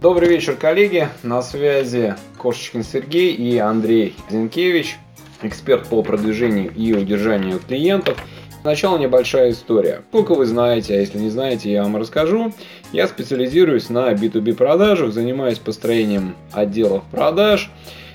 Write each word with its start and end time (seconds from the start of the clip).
Добрый 0.00 0.28
вечер, 0.28 0.54
коллеги. 0.54 1.08
На 1.24 1.42
связи 1.42 2.14
Кошечкин 2.36 2.84
Сергей 2.84 3.34
и 3.34 3.58
Андрей 3.58 4.14
Зинкевич, 4.30 4.96
эксперт 5.42 5.88
по 5.88 6.04
продвижению 6.04 6.72
и 6.72 6.92
удержанию 6.92 7.58
клиентов. 7.58 8.16
Сначала 8.60 8.96
небольшая 8.96 9.50
история. 9.50 10.02
Сколько 10.10 10.36
вы 10.36 10.46
знаете, 10.46 10.94
а 10.94 11.00
если 11.00 11.18
не 11.18 11.30
знаете, 11.30 11.72
я 11.72 11.82
вам 11.82 11.96
расскажу. 11.96 12.52
Я 12.92 13.08
специализируюсь 13.08 13.90
на 13.90 14.12
B2B 14.12 14.54
продажах, 14.54 15.12
занимаюсь 15.12 15.58
построением 15.58 16.36
отделов 16.52 17.02
продаж. 17.10 17.68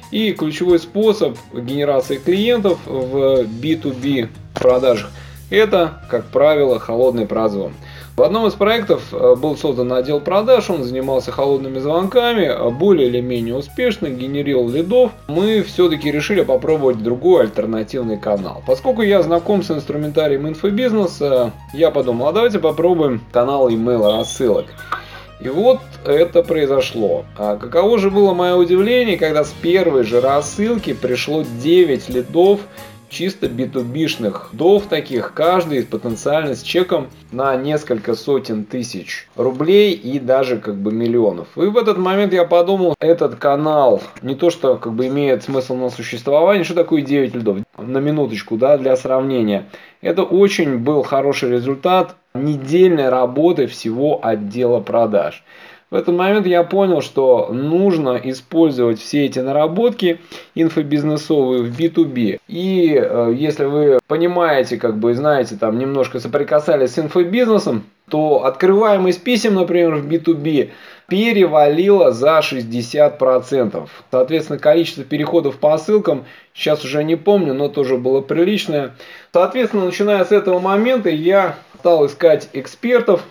И 0.09 0.31
ключевой 0.31 0.79
способ 0.79 1.37
генерации 1.53 2.15
клиентов 2.15 2.79
в 2.85 3.41
B2B 3.41 4.29
продажах– 4.53 5.11
это, 5.49 6.01
как 6.09 6.27
правило, 6.27 6.79
холодный 6.79 7.25
прозвон. 7.25 7.73
В 8.15 8.21
одном 8.21 8.45
из 8.45 8.53
проектов 8.53 9.11
э, 9.11 9.35
был 9.35 9.57
создан 9.57 9.91
отдел 9.91 10.19
продаж, 10.19 10.69
он 10.69 10.83
занимался 10.83 11.31
холодными 11.31 11.79
звонками, 11.79 12.45
э, 12.45 12.69
более 12.69 13.07
или 13.07 13.21
менее 13.21 13.55
успешно, 13.55 14.07
генерил 14.07 14.69
лидов. 14.69 15.11
Мы 15.27 15.63
все-таки 15.63 16.11
решили 16.11 16.41
попробовать 16.41 17.01
другой 17.01 17.45
альтернативный 17.45 18.19
канал. 18.19 18.61
Поскольку 18.67 19.01
я 19.01 19.23
знаком 19.23 19.63
с 19.63 19.71
инструментарием 19.71 20.47
инфобизнеса, 20.47 21.53
я 21.73 21.89
подумал, 21.89 22.27
а 22.27 22.33
давайте 22.33 22.59
попробуем 22.59 23.19
канал 23.31 23.67
email 23.69 24.17
рассылок. 24.19 24.67
И 25.39 25.49
вот 25.49 25.79
это 26.05 26.43
произошло. 26.43 27.25
А 27.35 27.57
каково 27.57 27.97
же 27.97 28.11
было 28.11 28.35
мое 28.35 28.55
удивление, 28.55 29.17
когда 29.17 29.43
с 29.43 29.49
первой 29.49 30.03
же 30.03 30.21
рассылки 30.21 30.93
пришло 30.93 31.43
9 31.63 32.09
лидов 32.09 32.59
чисто 33.13 33.45
B2B-шных 33.45 34.49
дов 34.51 34.87
таких, 34.87 35.33
каждый 35.33 35.85
потенциально 35.85 36.55
с 36.55 36.63
чеком 36.63 37.07
на 37.31 37.55
несколько 37.55 38.15
сотен 38.15 38.65
тысяч 38.65 39.27
рублей 39.35 39.93
и 39.93 40.19
даже 40.19 40.57
как 40.57 40.75
бы 40.75 40.91
миллионов. 40.91 41.47
И 41.55 41.61
в 41.61 41.77
этот 41.77 41.97
момент 41.97 42.33
я 42.33 42.43
подумал, 42.43 42.95
этот 42.99 43.35
канал 43.35 44.01
не 44.23 44.35
то 44.35 44.49
что 44.49 44.77
как 44.77 44.93
бы 44.93 45.07
имеет 45.07 45.43
смысл 45.43 45.75
на 45.75 45.89
существование, 45.91 46.63
что 46.63 46.73
такое 46.73 47.03
9 47.03 47.35
лидов? 47.35 47.59
На 47.77 47.99
минуточку, 47.99 48.57
да, 48.57 48.77
для 48.77 48.95
сравнения. 48.97 49.69
Это 50.01 50.23
очень 50.23 50.79
был 50.79 51.03
хороший 51.03 51.51
результат 51.51 52.15
недельной 52.33 53.09
работы 53.09 53.67
всего 53.67 54.19
отдела 54.23 54.79
продаж. 54.79 55.43
В 55.93 55.95
этот 55.95 56.15
момент 56.15 56.47
я 56.47 56.63
понял, 56.63 57.01
что 57.03 57.49
нужно 57.53 58.19
использовать 58.23 58.99
все 58.99 59.27
эти 59.27 59.37
наработки 59.37 60.19
инфобизнесовые 60.55 61.61
в 61.61 61.79
B2B. 61.79 62.39
И 62.47 62.99
э, 62.99 63.33
если 63.37 63.65
вы 63.65 63.99
понимаете, 64.07 64.77
как 64.77 64.97
бы 64.97 65.13
знаете, 65.13 65.55
там 65.55 65.77
немножко 65.77 66.19
соприкасались 66.19 66.93
с 66.95 66.97
инфобизнесом, 66.97 67.83
то 68.09 68.43
открываемость 68.43 69.23
писем, 69.23 69.53
например, 69.53 69.97
в 69.97 70.07
B2B 70.07 70.71
перевалило 71.09 72.11
за 72.11 72.39
60%. 72.39 73.87
Соответственно, 74.09 74.57
количество 74.57 75.03
переходов 75.03 75.57
по 75.57 75.77
ссылкам, 75.77 76.25
сейчас 76.55 76.83
уже 76.83 77.03
не 77.03 77.17
помню, 77.17 77.53
но 77.53 77.67
тоже 77.67 77.97
было 77.97 78.21
приличное. 78.21 78.95
Соответственно, 79.31 79.85
начиная 79.85 80.25
с 80.25 80.31
этого 80.31 80.57
момента 80.57 81.11
я 81.11 81.55
стал 81.77 82.07
искать 82.07 82.49
экспертов 82.53 83.21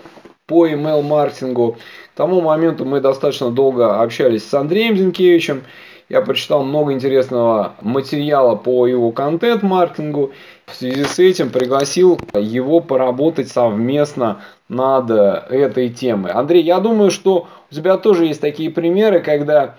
по 0.53 0.69
email-маркетингу. 0.69 1.79
К 2.13 2.17
тому 2.17 2.43
моменту 2.43 2.85
мы 2.85 3.01
достаточно 3.01 3.51
долго 3.51 4.03
общались 4.03 4.47
с 4.47 4.53
Андреем 4.53 4.99
Зинкевичем. 4.99 5.63
Я 6.11 6.21
прочитал 6.21 6.63
много 6.63 6.93
интересного 6.93 7.73
материала 7.81 8.55
по 8.55 8.87
его 8.87 9.13
контент-маркетингу. 9.13 10.33
В 10.67 10.75
связи 10.75 11.05
с 11.05 11.19
этим 11.19 11.49
пригласил 11.49 12.21
его 12.35 12.81
поработать 12.81 13.49
совместно 13.49 14.43
над 14.69 15.11
этой 15.11 15.89
темой. 15.89 16.33
Андрей, 16.33 16.63
я 16.63 16.81
думаю, 16.81 17.11
что 17.11 17.47
у 17.71 17.75
тебя 17.75 17.97
тоже 17.97 18.27
есть 18.27 18.43
такие 18.43 18.69
примеры, 18.69 19.21
когда 19.21 19.77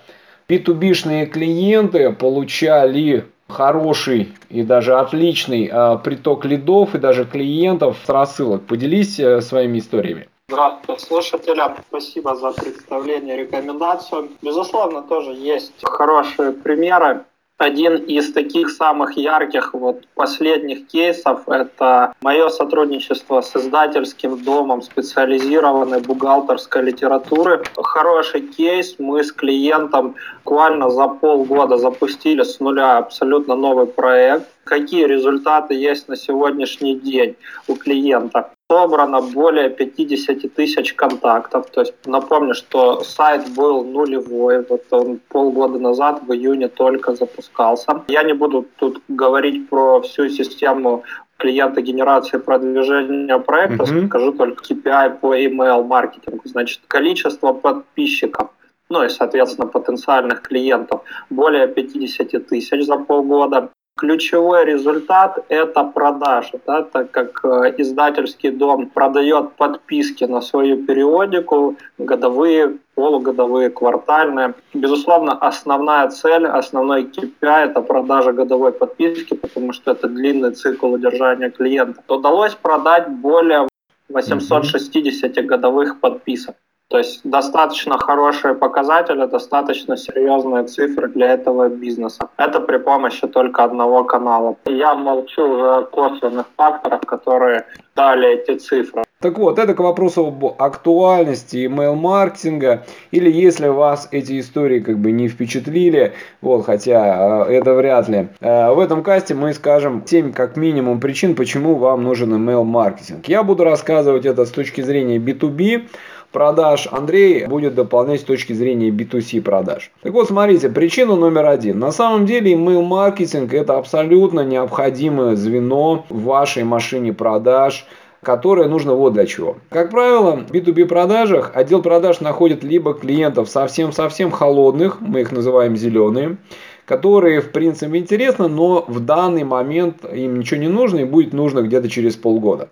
B2B-шные 0.48 1.26
клиенты 1.26 2.10
получали 2.10 3.26
хороший 3.48 4.32
и 4.50 4.64
даже 4.64 4.96
отличный 4.96 5.70
а, 5.72 5.98
приток 5.98 6.44
лидов 6.44 6.96
и 6.96 6.98
даже 6.98 7.26
клиентов 7.26 7.96
с 8.04 8.08
рассылок. 8.08 8.64
Поделись 8.66 9.20
э, 9.20 9.40
своими 9.40 9.78
историями. 9.78 10.26
Здравствуйте, 10.54 11.04
слушателям. 11.04 11.74
Спасибо 11.88 12.36
за 12.36 12.52
представление, 12.52 13.36
рекомендацию. 13.36 14.30
Безусловно, 14.40 15.02
тоже 15.02 15.32
есть 15.32 15.72
хорошие 15.82 16.52
примеры. 16.52 17.24
Один 17.58 17.96
из 17.96 18.32
таких 18.32 18.70
самых 18.70 19.16
ярких 19.16 19.74
вот 19.74 20.06
последних 20.14 20.86
кейсов– 20.86 21.40
это 21.48 22.14
мое 22.20 22.50
сотрудничество 22.50 23.40
с 23.40 23.56
издательским 23.56 24.44
домом 24.44 24.82
специализированной 24.82 26.00
бухгалтерской 26.00 26.82
литературы. 26.82 27.64
Хороший 27.76 28.42
кейс. 28.42 28.94
Мы 29.00 29.24
с 29.24 29.32
клиентом 29.32 30.14
буквально 30.44 30.88
за 30.88 31.08
полгода 31.08 31.78
запустили 31.78 32.44
с 32.44 32.60
нуля 32.60 32.98
абсолютно 32.98 33.56
новый 33.56 33.86
проект. 33.86 34.48
Какие 34.62 35.06
результаты 35.06 35.74
есть 35.74 36.06
на 36.06 36.16
сегодняшний 36.16 36.94
день 36.94 37.34
у 37.66 37.74
клиента? 37.74 38.50
Собрано 38.70 39.20
более 39.20 39.68
50 39.70 40.54
тысяч 40.54 40.94
контактов. 40.94 41.70
То 41.70 41.80
есть 41.80 41.94
напомню, 42.06 42.54
что 42.54 43.02
сайт 43.04 43.42
был 43.54 43.84
нулевой. 43.84 44.64
Вот 44.68 44.82
он 44.90 45.20
полгода 45.28 45.78
назад 45.78 46.22
в 46.26 46.32
июне 46.32 46.68
только 46.68 47.14
запускался. 47.14 48.02
Я 48.08 48.22
не 48.22 48.34
буду 48.34 48.66
тут 48.78 49.02
говорить 49.08 49.68
про 49.68 50.00
всю 50.00 50.28
систему 50.28 51.02
клиента 51.36 51.82
генерации 51.82 52.38
продвижения 52.38 53.38
проекта, 53.38 53.84
mm-hmm. 53.84 54.06
скажу 54.06 54.32
только 54.32 54.64
KPI 54.64 55.18
по 55.20 55.36
email 55.36 55.84
маркетингу. 55.84 56.42
Значит, 56.44 56.80
количество 56.88 57.52
подписчиков 57.52 58.48
ну 58.90 59.02
и, 59.02 59.08
соответственно, 59.08 59.66
потенциальных 59.66 60.42
клиентов 60.42 61.02
более 61.30 61.66
50 61.66 62.46
тысяч 62.46 62.86
за 62.86 62.96
полгода. 62.96 63.70
Ключевой 63.96 64.64
результат– 64.64 65.44
это 65.48 65.84
продажи, 65.84 66.60
да, 66.66 66.82
так 66.82 67.12
как 67.12 67.44
э, 67.44 67.74
издательский 67.78 68.50
дом 68.50 68.90
продает 68.90 69.52
подписки 69.52 70.24
на 70.24 70.40
свою 70.40 70.84
периодику, 70.84 71.76
годовые, 71.98 72.78
полугодовые, 72.96 73.70
квартальные. 73.70 74.54
Безусловно, 74.74 75.32
основная 75.34 76.08
цель, 76.08 76.44
основной 76.44 77.04
KPI– 77.04 77.66
это 77.70 77.82
продажа 77.82 78.32
годовой 78.32 78.72
подписки, 78.72 79.34
потому 79.34 79.72
что 79.72 79.92
это 79.92 80.08
длинный 80.08 80.50
цикл 80.50 80.92
удержания 80.92 81.50
клиента. 81.50 82.02
Удалось 82.08 82.56
продать 82.56 83.08
более 83.08 83.68
860 84.08 85.46
годовых 85.46 86.00
подписок. 86.00 86.56
То 86.88 86.98
есть 86.98 87.20
достаточно 87.24 87.98
хорошие 87.98 88.54
показатели, 88.54 89.24
достаточно 89.26 89.96
серьезные 89.96 90.64
цифры 90.64 91.08
для 91.08 91.32
этого 91.32 91.68
бизнеса. 91.68 92.28
Это 92.36 92.60
при 92.60 92.76
помощи 92.76 93.26
только 93.26 93.64
одного 93.64 94.04
канала. 94.04 94.56
Я 94.66 94.94
молчу 94.94 95.42
о 95.42 95.82
косвенных 95.82 96.46
факторах, 96.56 97.00
которые 97.00 97.64
дали 97.96 98.34
эти 98.34 98.58
цифры. 98.58 99.04
Так 99.24 99.38
вот, 99.38 99.58
это 99.58 99.72
к 99.72 99.80
вопросу 99.80 100.26
об 100.26 100.44
актуальности 100.58 101.64
email-маркетинга, 101.64 102.84
или 103.10 103.30
если 103.30 103.68
вас 103.68 104.06
эти 104.10 104.38
истории 104.38 104.80
как 104.80 104.98
бы 104.98 105.12
не 105.12 105.28
впечатлили, 105.28 106.12
вот, 106.42 106.66
хотя 106.66 107.46
э, 107.48 107.54
это 107.54 107.72
вряд 107.72 108.06
ли. 108.06 108.28
Э, 108.40 108.74
в 108.74 108.78
этом 108.78 109.02
касте 109.02 109.32
мы 109.32 109.54
скажем 109.54 110.02
7 110.04 110.34
как 110.34 110.58
минимум 110.58 111.00
причин, 111.00 111.36
почему 111.36 111.76
вам 111.76 112.02
нужен 112.04 112.34
email-маркетинг. 112.34 113.26
Я 113.26 113.42
буду 113.42 113.64
рассказывать 113.64 114.26
это 114.26 114.44
с 114.44 114.50
точки 114.50 114.82
зрения 114.82 115.16
B2B, 115.16 115.88
продаж, 116.34 116.86
Андрей 116.90 117.46
будет 117.46 117.74
дополнять 117.74 118.20
с 118.20 118.24
точки 118.24 118.52
зрения 118.52 118.90
B2C 118.90 119.40
продаж. 119.40 119.90
Так 120.02 120.12
вот, 120.12 120.28
смотрите, 120.28 120.68
причина 120.68 121.16
номер 121.16 121.46
один. 121.46 121.78
На 121.78 121.92
самом 121.92 122.26
деле 122.26 122.52
email 122.52 122.82
маркетинг 122.82 123.54
это 123.54 123.78
абсолютно 123.78 124.40
необходимое 124.40 125.36
звено 125.36 126.04
в 126.10 126.24
вашей 126.24 126.64
машине 126.64 127.14
продаж, 127.14 127.86
которое 128.22 128.68
нужно 128.68 128.94
вот 128.94 129.14
для 129.14 129.26
чего. 129.26 129.56
Как 129.70 129.90
правило, 129.90 130.36
в 130.36 130.50
B2B 130.50 130.86
продажах 130.86 131.52
отдел 131.54 131.80
продаж 131.80 132.20
находит 132.20 132.64
либо 132.64 132.92
клиентов 132.92 133.48
совсем-совсем 133.48 134.30
холодных, 134.30 135.00
мы 135.00 135.20
их 135.20 135.30
называем 135.30 135.76
зеленые, 135.76 136.38
которые 136.84 137.40
в 137.40 137.52
принципе 137.52 137.98
интересны, 137.98 138.48
но 138.48 138.84
в 138.88 139.00
данный 139.00 139.44
момент 139.44 140.04
им 140.12 140.38
ничего 140.38 140.60
не 140.60 140.68
нужно 140.68 140.98
и 140.98 141.04
будет 141.04 141.32
нужно 141.32 141.62
где-то 141.62 141.88
через 141.88 142.16
полгода 142.16 142.68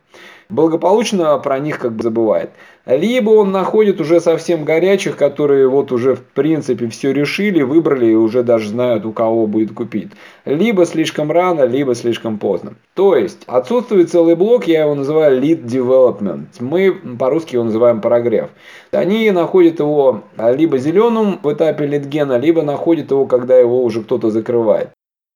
благополучно 0.53 1.37
про 1.39 1.59
них 1.59 1.79
как 1.79 1.93
бы 1.93 2.03
забывает. 2.03 2.51
Либо 2.85 3.31
он 3.31 3.53
находит 3.53 4.01
уже 4.01 4.21
совсем 4.21 4.65
горячих, 4.65 5.17
которые 5.17 5.69
вот 5.69 5.93
уже 5.93 6.17
в 6.17 6.23
принципе 6.23 6.89
все 6.89 7.13
решили, 7.13 7.63
выбрали 7.63 8.07
и 8.07 8.15
уже 8.15 8.43
даже 8.43 8.69
знают 8.69 9.07
у 9.07 9.13
кого 9.13 9.47
будет 9.47 9.73
купить. 9.73 10.11
Либо 10.45 10.85
слишком 10.85 11.31
рано, 11.31 11.63
либо 11.63 11.95
слишком 11.95 12.39
поздно. 12.39 12.75
То 12.95 13.17
есть 13.17 13.45
отсутствует 13.47 14.11
целый 14.11 14.35
блок, 14.35 14.67
я 14.67 14.83
его 14.83 14.95
называю 14.95 15.41
lead 15.41 15.65
development. 15.65 16.47
Мы 16.61 16.93
по-русски 16.93 17.55
его 17.55 17.65
называем 17.65 18.01
прогрев. 18.01 18.51
Они 18.91 19.31
находят 19.31 19.79
его 19.79 20.25
либо 20.37 20.79
зеленым 20.79 21.39
в 21.43 21.53
этапе 21.53 21.87
лидгена, 21.87 22.37
либо 22.37 22.63
находят 22.63 23.11
его, 23.11 23.27
когда 23.27 23.57
его 23.57 23.85
уже 23.85 24.03
кто-то 24.03 24.31
закрывает. 24.31 24.91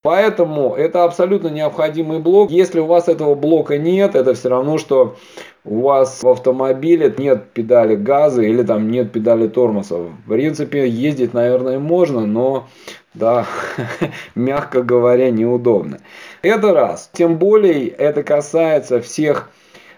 Поэтому 0.06 0.76
это 0.76 1.02
абсолютно 1.02 1.48
необходимый 1.48 2.20
блок. 2.20 2.52
Если 2.52 2.78
у 2.78 2.86
вас 2.86 3.08
этого 3.08 3.34
блока 3.34 3.76
нет, 3.76 4.14
это 4.14 4.34
все 4.34 4.50
равно, 4.50 4.78
что 4.78 5.16
у 5.64 5.80
вас 5.80 6.22
в 6.22 6.28
автомобиле 6.28 7.12
нет 7.18 7.50
педали 7.50 7.96
газа 7.96 8.42
или 8.42 8.62
там 8.62 8.88
нет 8.88 9.10
педали 9.10 9.48
тормоза. 9.48 9.96
В 9.96 10.28
принципе, 10.28 10.88
ездить, 10.88 11.34
наверное, 11.34 11.80
можно, 11.80 12.24
но, 12.24 12.68
да, 13.14 13.48
мягко 14.36 14.84
говоря, 14.84 15.32
неудобно. 15.32 15.98
Это 16.40 16.72
раз. 16.72 17.10
Тем 17.12 17.36
более, 17.36 17.88
это 17.88 18.22
касается 18.22 19.00
всех 19.00 19.50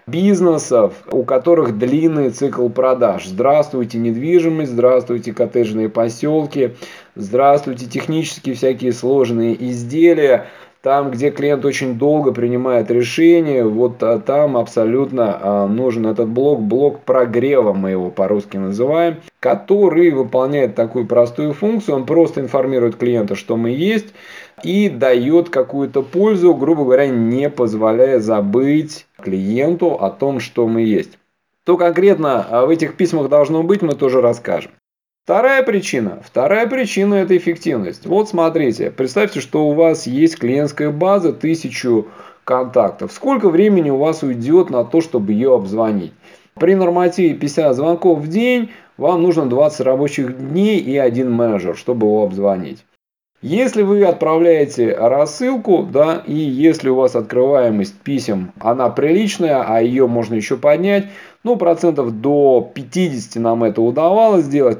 бизнесов, 0.09 0.93
у 1.11 1.23
которых 1.23 1.77
длинный 1.77 2.31
цикл 2.31 2.67
продаж. 2.69 3.27
Здравствуйте 3.27 3.97
недвижимость, 3.97 4.71
здравствуйте 4.71 5.33
коттеджные 5.33 5.89
поселки, 5.89 6.75
здравствуйте 7.19 7.85
технические 7.85 8.55
всякие 8.55 8.93
сложные 8.93 9.55
изделия. 9.71 10.47
Там, 10.81 11.11
где 11.11 11.29
клиент 11.29 11.65
очень 11.65 11.95
долго 11.95 12.31
принимает 12.31 12.89
решение, 12.89 13.65
вот 13.65 14.01
а, 14.01 14.17
там 14.17 14.55
абсолютно 14.55 15.37
а, 15.41 15.67
нужен 15.67 16.07
этот 16.07 16.29
блок, 16.29 16.61
блок 16.61 17.01
прогрева 17.01 17.73
мы 17.73 17.89
его 17.89 18.09
по-русски 18.09 18.55
называем, 18.55 19.17
который 19.41 20.11
выполняет 20.11 20.75
такую 20.75 21.05
простую 21.05 21.51
функцию. 21.51 21.95
Он 21.95 22.05
просто 22.05 22.39
информирует 22.39 22.95
клиента, 22.95 23.35
что 23.35 23.57
мы 23.57 23.71
есть, 23.71 24.13
и 24.63 24.87
дает 24.87 25.49
какую-то 25.49 26.01
пользу, 26.01 26.53
грубо 26.53 26.85
говоря, 26.85 27.07
не 27.07 27.49
позволяя 27.49 28.21
забыть 28.21 29.05
клиенту 29.21 29.95
о 29.95 30.09
том, 30.09 30.39
что 30.39 30.65
мы 30.65 30.83
есть. 30.83 31.19
Что 31.65 31.75
конкретно 31.75 32.47
а, 32.49 32.65
в 32.65 32.69
этих 32.69 32.95
письмах 32.95 33.27
должно 33.27 33.63
быть, 33.63 33.81
мы 33.81 33.95
тоже 33.95 34.21
расскажем. 34.21 34.71
Вторая 35.29 35.61
причина. 35.61 36.17
Вторая 36.25 36.65
причина– 36.65 37.13
это 37.21 37.37
эффективность. 37.37 38.07
Вот 38.07 38.29
смотрите, 38.29 38.89
представьте, 38.89 39.41
что 39.41 39.67
у 39.67 39.73
вас 39.73 40.07
есть 40.07 40.39
клиентская 40.39 40.89
база, 40.89 41.33
тысячу 41.33 42.07
контактов. 42.43 43.11
Сколько 43.11 43.49
времени 43.49 43.91
у 43.91 43.97
вас 43.97 44.23
уйдет 44.23 44.71
на 44.71 44.83
то, 44.83 45.01
чтобы 45.01 45.33
ее 45.33 45.53
обзвонить? 45.53 46.13
При 46.55 46.73
нормативе 46.73 47.35
50 47.35 47.75
звонков 47.75 48.17
в 48.17 48.27
день 48.27 48.71
вам 48.97 49.21
нужно 49.21 49.45
20 49.45 49.81
рабочих 49.81 50.35
дней 50.35 50.79
и 50.79 50.97
один 50.97 51.31
менеджер, 51.31 51.77
чтобы 51.77 52.07
его 52.07 52.23
обзвонить. 52.23 52.83
Если 53.43 53.83
вы 53.83 54.03
отправляете 54.05 54.95
рассылку, 54.95 55.83
да, 55.83 56.23
и 56.25 56.33
если 56.33 56.89
у 56.89 56.95
вас 56.95 57.15
открываемость 57.15 57.99
писем, 57.99 58.51
она 58.59 58.89
приличная, 58.89 59.63
а 59.63 59.79
ее 59.79 60.07
можно 60.07 60.33
еще 60.33 60.57
поднять, 60.57 61.05
ну, 61.43 61.55
процентов 61.55 62.19
до 62.19 62.71
50 62.73 63.35
нам 63.35 63.63
это 63.63 63.83
удавалось 63.83 64.45
сделать, 64.45 64.79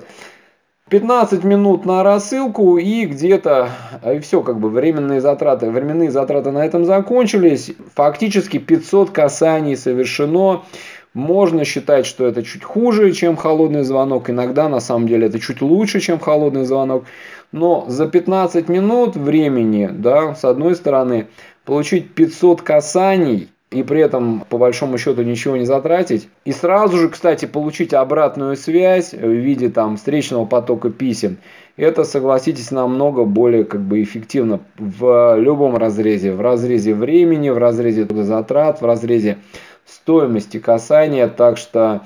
15 0.89 1.43
минут 1.43 1.85
на 1.85 2.01
рассылку 2.01 2.77
и 2.77 3.05
где-то, 3.05 3.69
и 4.11 4.19
все, 4.19 4.41
как 4.41 4.59
бы 4.59 4.69
временные 4.69 5.21
затраты, 5.21 5.69
временные 5.69 6.09
затраты 6.09 6.49
на 6.51 6.65
этом 6.65 6.85
закончились. 6.85 7.71
Фактически 7.95 8.57
500 8.57 9.11
касаний 9.11 9.77
совершено. 9.77 10.63
Можно 11.13 11.63
считать, 11.65 12.05
что 12.05 12.25
это 12.25 12.43
чуть 12.43 12.63
хуже, 12.63 13.11
чем 13.11 13.35
холодный 13.35 13.83
звонок. 13.83 14.29
Иногда 14.29 14.67
на 14.67 14.79
самом 14.79 15.07
деле 15.07 15.27
это 15.27 15.39
чуть 15.39 15.61
лучше, 15.61 15.99
чем 15.99 16.19
холодный 16.19 16.65
звонок. 16.65 17.05
Но 17.51 17.85
за 17.87 18.07
15 18.07 18.67
минут 18.69 19.15
времени, 19.15 19.89
да, 19.91 20.33
с 20.33 20.43
одной 20.43 20.75
стороны, 20.75 21.27
получить 21.65 22.13
500 22.13 22.61
касаний– 22.61 23.49
и 23.71 23.83
при 23.83 24.01
этом 24.01 24.43
по 24.49 24.57
большому 24.57 24.97
счету 24.97 25.21
ничего 25.21 25.55
не 25.55 25.65
затратить. 25.65 26.27
И 26.43 26.51
сразу 26.51 26.97
же, 26.97 27.09
кстати, 27.09 27.45
получить 27.45 27.93
обратную 27.93 28.55
связь 28.55 29.13
в 29.13 29.29
виде 29.29 29.69
там 29.69 29.97
встречного 29.97 30.45
потока 30.45 30.89
писем. 30.89 31.37
Это, 31.77 32.03
согласитесь, 32.03 32.71
намного 32.71 33.25
более 33.25 33.63
как 33.63 33.81
бы 33.81 34.01
эффективно 34.01 34.59
в 34.77 35.37
любом 35.37 35.77
разрезе. 35.77 36.33
В 36.33 36.41
разрезе 36.41 36.95
времени, 36.95 37.49
в 37.49 37.57
разрезе 37.57 38.07
затрат, 38.23 38.81
в 38.81 38.85
разрезе 38.85 39.37
стоимости 39.85 40.59
касания. 40.59 41.27
Так 41.27 41.57
что 41.57 42.01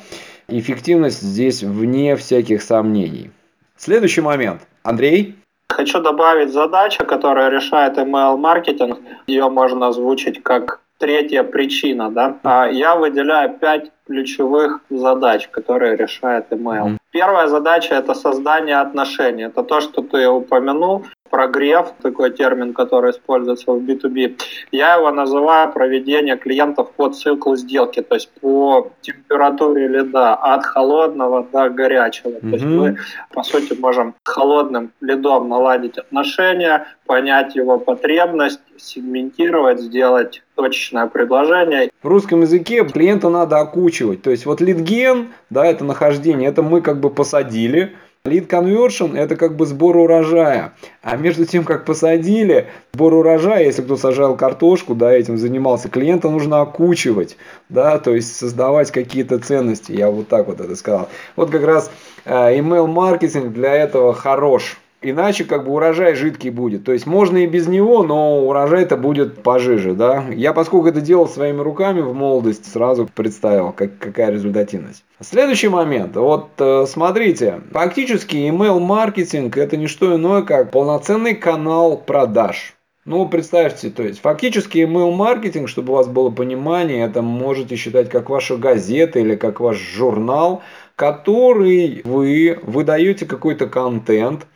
эффективность 0.50 1.22
здесь 1.22 1.64
вне 1.64 2.18
всяких 2.18 2.62
сомнений. 2.62 3.32
Следующий 3.78 4.22
момент. 4.22 4.62
Андрей? 4.84 5.36
Хочу 5.70 6.02
добавить 6.02 6.52
задача, 6.52 7.06
которая 7.06 7.50
решает 7.50 7.98
email-маркетинг. 7.98 9.00
Ее 9.26 9.50
можно 9.50 9.88
озвучить 9.88 10.44
как 10.44 10.83
третья 11.04 11.44
причина, 11.44 12.10
да, 12.10 12.38
а 12.44 12.68
я 12.68 12.96
выделяю 12.96 13.50
пять 13.60 13.92
ключевых 14.08 14.80
задач, 14.90 15.50
которые 15.50 15.98
решает 15.98 16.46
email. 16.52 16.98
Первая 17.12 17.48
задача 17.48 17.96
это 17.96 18.14
создание 18.14 18.80
отношений. 18.80 19.44
Это 19.44 19.64
то, 19.64 19.82
что 19.82 20.02
ты 20.02 20.30
упомянул 20.30 21.04
прогрев, 21.34 21.94
такой 22.04 22.30
термин, 22.30 22.74
который 22.76 23.10
используется 23.10 23.72
в 23.72 23.80
B2B, 23.80 24.38
я 24.72 24.98
его 24.98 25.10
называю 25.10 25.72
проведение 25.74 26.38
клиентов 26.38 26.92
по 26.92 27.10
циклу 27.10 27.56
сделки, 27.56 28.04
то 28.04 28.14
есть 28.14 28.30
по 28.40 28.92
температуре 29.02 29.88
льда 29.88 30.36
от 30.36 30.64
холодного 30.64 31.44
до 31.52 31.70
горячего. 31.70 32.30
Mm-hmm. 32.30 32.50
То 32.50 32.56
есть 32.56 32.66
мы, 32.66 32.98
по 33.32 33.42
сути, 33.42 33.74
можем 33.74 34.14
холодным 34.24 34.92
льдом 35.02 35.50
наладить 35.50 35.98
отношения, 35.98 36.86
понять 37.08 37.56
его 37.56 37.80
потребность, 37.80 38.62
сегментировать, 38.78 39.80
сделать 39.80 40.44
точечное 40.54 41.08
предложение. 41.08 41.90
В 42.04 42.08
русском 42.08 42.42
языке 42.42 42.86
клиента 42.86 43.30
надо 43.30 43.60
окучивать. 43.60 44.22
То 44.22 44.30
есть 44.30 44.46
вот 44.46 44.62
лидген, 44.62 45.30
да, 45.50 45.66
это 45.66 45.84
нахождение, 45.84 46.50
это 46.50 46.62
мы 46.62 46.82
как 46.82 47.00
бы 47.00 47.10
посадили, 47.10 47.96
Lead 48.26 48.48
conversion– 48.48 49.18
это 49.20 49.36
как 49.36 49.58
бы 49.58 49.66
сбор 49.66 49.98
урожая. 49.98 50.76
А 51.02 51.18
между 51.18 51.46
тем, 51.46 51.66
как 51.66 51.84
посадили, 51.84 52.70
сбор 52.94 53.14
урожая, 53.16 53.66
если 53.66 53.82
кто 53.82 53.98
сажал 53.98 54.38
картошку, 54.38 54.96
да, 54.96 55.12
этим 55.12 55.38
занимался, 55.38 55.90
клиента 55.90 56.30
нужно 56.30 56.62
окучивать, 56.62 57.36
да, 57.68 58.00
то 58.00 58.16
есть 58.16 58.34
создавать 58.34 58.92
какие-то 58.92 59.40
ценности. 59.40 59.92
Я 59.92 60.10
вот 60.10 60.30
так 60.30 60.48
вот 60.48 60.62
это 60.62 60.74
сказал. 60.78 61.10
Вот 61.36 61.50
как 61.50 61.66
раз 61.66 61.92
э, 62.24 62.58
email 62.58 62.88
маркетинг 62.88 63.52
для 63.52 63.74
этого 63.74 64.14
хорош. 64.14 64.78
Иначе 65.04 65.44
как 65.44 65.66
бы 65.66 65.72
урожай 65.72 66.16
жидкий 66.16 66.50
будет. 66.50 66.86
То 66.86 66.94
есть 66.94 67.06
можно 67.06 67.38
и 67.38 67.48
без 67.48 67.68
него, 67.68 68.04
но 68.04 68.40
урожай-то 68.46 68.98
будет 68.98 69.44
пожиже. 69.44 69.94
Да? 69.94 70.26
Я 70.34 70.54
поскольку 70.54 70.88
это 70.88 71.02
делал 71.02 71.28
своими 71.28 71.60
руками 71.60 72.02
в 72.02 72.14
молодости, 72.14 72.70
сразу 72.70 73.10
представил, 73.14 73.72
как, 73.74 73.98
какая 74.00 74.32
результативность. 74.32 75.04
Следующий 75.20 75.68
момент. 75.68 76.16
Вот 76.16 76.50
э, 76.60 76.86
смотрите, 76.88 77.62
фактически 77.72 78.36
email 78.36 78.80
маркетинг 78.80 79.58
это 79.58 79.78
не 79.78 79.88
что 79.88 80.16
иное, 80.16 80.42
как 80.42 80.72
полноценный 80.72 81.36
канал 81.36 81.98
продаж. 81.98 82.76
Ну, 83.06 83.28
представьте, 83.28 83.90
то 83.90 84.02
есть 84.02 84.22
фактически 84.22 84.78
email 84.78 85.12
маркетинг, 85.12 85.68
чтобы 85.68 85.92
у 85.92 85.98
вас 85.98 86.08
было 86.08 86.30
понимание, 86.30 87.06
это 87.06 87.22
можете 87.22 87.76
считать 87.76 88.10
как 88.10 88.30
ваша 88.30 88.56
газета 88.56 89.20
или 89.20 89.36
как 89.36 89.60
ваш 89.60 89.78
журнал, 89.78 90.64
который 90.96 92.02
вы 92.06 92.60
выдаете 92.62 93.26
какой-то 93.26 93.68
контент, 93.68 94.48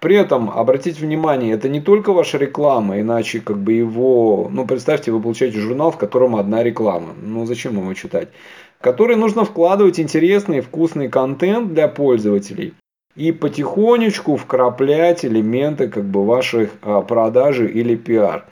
при 0.00 0.16
этом, 0.16 0.48
обратите 0.50 1.00
внимание, 1.00 1.54
это 1.54 1.68
не 1.68 1.80
только 1.80 2.12
ваша 2.12 2.38
реклама, 2.38 3.00
иначе 3.00 3.40
как 3.40 3.58
бы 3.58 3.72
его, 3.72 4.48
ну 4.50 4.66
представьте, 4.66 5.10
вы 5.10 5.20
получаете 5.20 5.58
журнал, 5.58 5.90
в 5.90 5.98
котором 5.98 6.36
одна 6.36 6.62
реклама. 6.62 7.14
Ну 7.20 7.46
зачем 7.46 7.76
его 7.76 7.92
читать? 7.94 8.28
В 8.78 8.82
который 8.82 9.16
нужно 9.16 9.44
вкладывать 9.44 9.98
интересный, 9.98 10.60
вкусный 10.60 11.08
контент 11.08 11.74
для 11.74 11.88
пользователей 11.88 12.74
и 13.16 13.32
потихонечку 13.32 14.36
вкраплять 14.36 15.24
элементы 15.24 15.88
как 15.88 16.04
бы 16.04 16.24
ваших 16.24 16.70
а, 16.82 17.00
продажи 17.02 17.68
или 17.68 17.96
пиар. 17.96 18.46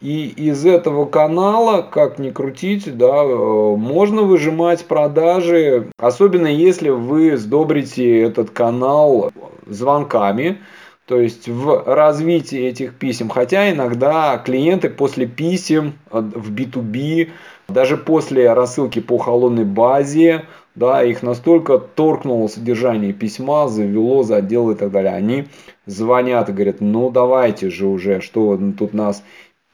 И 0.00 0.28
из 0.28 0.64
этого 0.64 1.06
канала, 1.06 1.82
как 1.82 2.20
ни 2.20 2.30
крутить, 2.30 2.96
да, 2.96 3.24
э, 3.24 3.76
можно 3.76 4.22
выжимать 4.22 4.84
продажи, 4.84 5.88
особенно 5.96 6.46
если 6.46 6.88
вы 6.88 7.36
сдобрите 7.36 8.20
этот 8.20 8.50
канал 8.50 9.32
звонками, 9.66 10.58
то 11.06 11.20
есть 11.20 11.48
в 11.48 11.82
развитии 11.84 12.60
этих 12.60 12.94
писем. 12.94 13.28
Хотя 13.28 13.72
иногда 13.72 14.38
клиенты 14.38 14.88
после 14.88 15.26
писем 15.26 15.94
э, 16.12 16.20
в 16.20 16.52
B2B, 16.54 17.30
даже 17.66 17.96
после 17.96 18.52
рассылки 18.52 19.00
по 19.00 19.18
холодной 19.18 19.64
базе, 19.64 20.44
да, 20.76 21.02
их 21.02 21.24
настолько 21.24 21.78
торкнуло 21.78 22.46
содержание 22.46 23.12
письма, 23.12 23.66
завело 23.66 24.22
за 24.22 24.36
отдел 24.36 24.70
и 24.70 24.76
так 24.76 24.92
далее. 24.92 25.12
Они 25.12 25.48
звонят 25.86 26.48
и 26.48 26.52
говорят, 26.52 26.80
ну 26.80 27.10
давайте 27.10 27.68
же 27.68 27.86
уже, 27.86 28.20
что 28.20 28.50
вы 28.50 28.72
тут 28.72 28.94
нас 28.94 29.24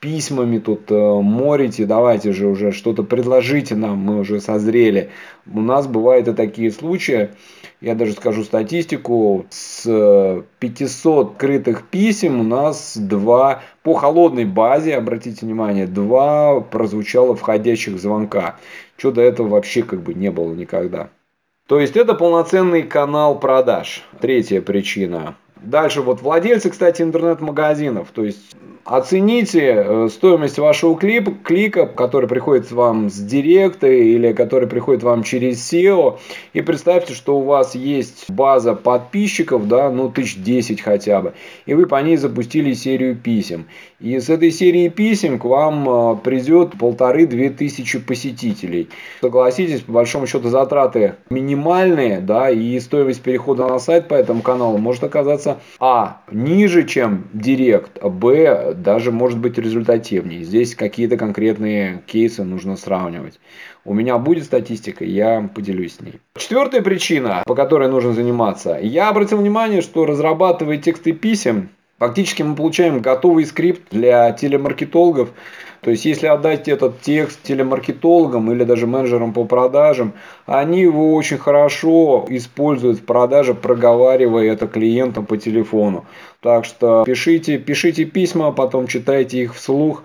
письмами 0.04 0.58
тут 0.58 0.90
э, 0.90 0.94
морите, 0.94 1.87
давайте 1.87 2.34
же 2.34 2.46
уже 2.46 2.73
что-то 2.73 3.04
предложите 3.04 3.75
нам, 3.75 3.96
мы 3.96 4.20
уже 4.20 4.38
созрели. 4.38 5.08
У 5.50 5.62
нас 5.62 5.87
бывают 5.87 6.28
и 6.28 6.34
такие 6.34 6.70
случаи, 6.70 7.30
я 7.80 7.94
даже 7.94 8.12
скажу 8.12 8.44
статистику, 8.44 9.46
с 9.49 10.44
500 10.58 11.37
крытых 11.38 11.84
писем 11.84 12.38
у 12.38 12.42
нас 12.42 12.99
два, 12.99 13.62
по 13.82 13.94
холодной 13.94 14.44
базе, 14.44 14.94
обратите 14.94 15.46
внимание, 15.46 15.87
два 15.87 16.61
прозвучало 16.61 17.34
входящих 17.34 17.99
звонка. 17.99 18.56
Что 18.99 19.11
до 19.11 19.23
этого 19.23 19.49
вообще 19.49 19.82
как 19.82 20.02
бы 20.02 20.12
не 20.12 20.30
было 20.30 20.52
никогда. 20.52 21.08
То 21.66 21.80
есть 21.80 21.96
это 21.96 22.12
полноценный 22.12 22.82
канал 22.82 23.38
продаж. 23.40 24.04
Третья 24.20 24.61
причина. 24.61 25.34
Дальше 25.56 26.02
вот 26.02 26.20
владельцы, 26.20 26.70
кстати, 26.70 27.02
интернет-магазинов. 27.02 28.08
То 28.12 28.25
есть 28.25 28.54
Оцените 28.84 29.76
э, 29.76 30.08
стоимость 30.11 30.58
вашего 30.58 30.94
клипа, 30.94 31.32
клика, 31.42 31.87
который 31.87 32.28
приходит 32.28 32.70
вам 32.70 33.08
с 33.08 33.18
директа 33.18 33.87
или 33.87 34.34
который 34.34 34.68
приходит 34.68 35.02
вам 35.02 35.23
через 35.23 35.73
SEO. 35.73 36.18
И 36.52 36.61
представьте, 36.61 37.14
что 37.14 37.38
у 37.38 37.44
вас 37.44 37.75
есть 37.75 38.30
база 38.30 38.75
подписчиков, 38.75 39.68
да, 39.68 39.90
ну 39.90 40.11
тысяч 40.11 40.37
10 40.37 40.82
хотя 40.82 41.23
бы. 41.23 41.32
И 41.64 41.73
вы 41.73 41.87
по 41.87 42.02
ней 42.02 42.18
запустили 42.18 42.75
серию 42.75 43.16
писем. 43.16 43.68
И 44.00 44.20
с 44.20 44.28
этой 44.28 44.50
серии 44.50 44.90
писем 44.90 45.38
к 45.38 45.46
вам 45.46 45.88
э, 45.88 46.16
придет 46.23 46.78
полторы-две 46.78 47.49
тысячи 47.49 47.99
посетителей. 47.99 48.90
Согласитесь, 49.23 49.80
по 49.80 49.92
большому 49.92 50.26
счету 50.26 50.50
затраты 50.50 51.14
минимальные, 51.30 52.20
да, 52.20 52.50
и 52.50 52.78
стоимость 52.80 53.23
перехода 53.23 53.66
на 53.66 53.78
сайт 53.78 54.08
по 54.08 54.14
этому 54.14 54.42
каналу 54.42 54.76
может 54.76 55.04
оказаться 55.04 55.43
а. 55.78 56.22
ниже, 56.30 56.86
чем 56.86 57.28
директ, 57.32 57.98
а 58.00 58.08
б 58.08 58.74
даже 58.74 59.12
может 59.12 59.38
быть 59.38 59.58
результативнее. 59.58 60.44
Здесь 60.44 60.74
какие-то 60.74 61.16
конкретные 61.16 62.02
кейсы 62.06 62.44
нужно 62.44 62.76
сравнивать. 62.76 63.38
У 63.84 63.94
меня 63.94 64.18
будет 64.18 64.44
статистика, 64.44 65.04
я 65.04 65.48
поделюсь 65.54 65.96
с 65.96 66.00
ней. 66.00 66.20
Четвертая 66.36 66.82
причина, 66.82 67.42
по 67.46 67.54
которой 67.54 67.88
нужно 67.88 68.12
заниматься. 68.12 68.78
Я 68.80 69.08
обратил 69.08 69.38
внимание, 69.38 69.82
что 69.82 70.06
разрабатывая 70.06 70.78
тексты 70.78 71.12
писем, 71.12 71.68
фактически 71.98 72.42
мы 72.42 72.54
получаем 72.56 73.00
готовый 73.00 73.44
скрипт 73.46 73.82
для 73.90 74.32
телемаркетологов, 74.32 75.30
то 75.84 75.90
есть, 75.90 76.06
если 76.06 76.26
отдать 76.28 76.66
этот 76.66 77.02
текст 77.02 77.42
телемаркетологам 77.42 78.50
или 78.50 78.64
даже 78.64 78.86
менеджерам 78.86 79.34
по 79.34 79.44
продажам, 79.44 80.14
они 80.46 80.80
его 80.80 81.14
очень 81.14 81.36
хорошо 81.36 82.24
используют 82.30 83.00
в 83.00 83.04
продаже, 83.04 83.52
проговаривая 83.52 84.50
это 84.50 84.66
клиентам 84.66 85.26
по 85.26 85.36
телефону. 85.36 86.06
Так 86.40 86.64
что 86.64 87.04
пишите, 87.04 87.58
пишите 87.58 88.06
письма, 88.06 88.50
потом 88.50 88.86
читайте 88.86 89.42
их 89.42 89.54
вслух 89.54 90.04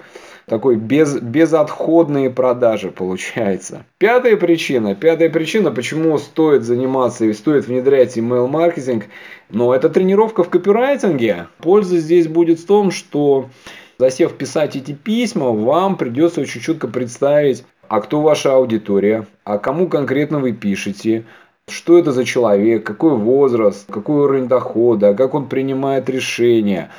такой 0.49 0.75
без, 0.75 1.19
безотходные 1.19 2.29
продажи 2.29 2.91
получается. 2.91 3.85
Пятая 3.97 4.35
причина, 4.35 4.95
пятая 4.95 5.29
причина, 5.29 5.71
почему 5.71 6.17
стоит 6.17 6.63
заниматься 6.63 7.25
и 7.25 7.33
стоит 7.33 7.67
внедрять 7.67 8.17
email 8.17 8.47
маркетинг, 8.47 9.05
но 9.49 9.73
это 9.73 9.89
тренировка 9.89 10.43
в 10.43 10.49
копирайтинге. 10.49 11.47
Польза 11.59 11.97
здесь 11.97 12.27
будет 12.27 12.59
в 12.59 12.65
том, 12.65 12.91
что 12.91 13.49
засев 13.97 14.33
писать 14.33 14.75
эти 14.75 14.93
письма, 14.93 15.51
вам 15.51 15.95
придется 15.95 16.41
очень 16.41 16.61
четко 16.61 16.87
представить, 16.87 17.63
а 17.87 18.01
кто 18.01 18.21
ваша 18.21 18.55
аудитория, 18.55 19.27
а 19.43 19.57
кому 19.57 19.87
конкретно 19.87 20.39
вы 20.39 20.53
пишете, 20.53 21.25
что 21.67 21.97
это 21.97 22.11
за 22.11 22.25
человек, 22.25 22.83
какой 22.83 23.15
возраст, 23.15 23.85
какой 23.91 24.23
уровень 24.23 24.47
дохода, 24.47 25.13
как 25.13 25.33
он 25.33 25.47
принимает 25.47 26.09
решения, 26.09 26.89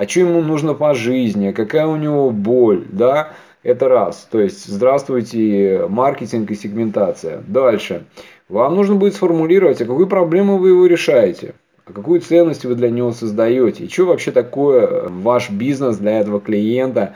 а 0.00 0.08
что 0.08 0.20
ему 0.20 0.40
нужно 0.40 0.72
по 0.72 0.94
жизни, 0.94 1.52
какая 1.52 1.86
у 1.86 1.96
него 1.96 2.30
боль, 2.30 2.86
да, 2.90 3.32
это 3.62 3.86
раз. 3.86 4.26
То 4.30 4.40
есть, 4.40 4.64
здравствуйте, 4.66 5.84
маркетинг 5.90 6.50
и 6.50 6.54
сегментация. 6.54 7.42
Дальше. 7.46 8.04
Вам 8.48 8.76
нужно 8.76 8.94
будет 8.94 9.14
сформулировать, 9.14 9.82
а 9.82 9.84
какую 9.84 10.06
проблему 10.06 10.56
вы 10.56 10.70
его 10.70 10.86
решаете. 10.86 11.52
А 11.84 11.92
какую 11.92 12.22
ценность 12.22 12.64
вы 12.64 12.76
для 12.76 12.88
него 12.88 13.12
создаете? 13.12 13.84
И 13.84 13.90
что 13.90 14.06
вообще 14.06 14.30
такое 14.30 15.06
ваш 15.06 15.50
бизнес 15.50 15.98
для 15.98 16.20
этого 16.20 16.40
клиента 16.40 17.12